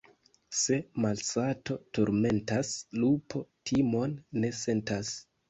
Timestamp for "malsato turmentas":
1.03-2.73